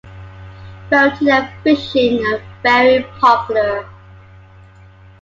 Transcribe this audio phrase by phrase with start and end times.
[0.89, 3.87] Boating and fishing are very popular.